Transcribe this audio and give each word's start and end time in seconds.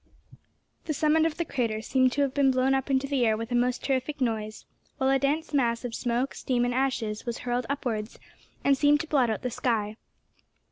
The 0.85 0.95
summit 0.95 1.27
of 1.27 1.37
the 1.37 1.45
crater 1.45 1.79
seemed 1.79 2.11
to 2.13 2.23
have 2.23 2.33
been 2.33 2.49
blown 2.49 2.73
up 2.73 2.89
into 2.89 3.05
the 3.05 3.23
air 3.23 3.37
with 3.37 3.51
a 3.51 3.55
most 3.55 3.83
terrific 3.83 4.19
noise, 4.19 4.65
while 4.97 5.11
a 5.11 5.19
dense 5.19 5.53
mass 5.53 5.85
of 5.85 5.93
smoke, 5.93 6.33
steam, 6.33 6.65
and 6.65 6.73
ashes 6.73 7.23
was 7.27 7.37
hurled 7.45 7.67
upwards, 7.69 8.17
and 8.63 8.75
seemed 8.75 8.99
to 9.01 9.07
blot 9.07 9.29
out 9.29 9.43
the 9.43 9.51
sky. 9.51 9.97